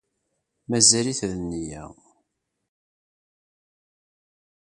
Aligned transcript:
Mazal-it 0.69 1.21
d 1.29 1.33
nniya 1.43 1.83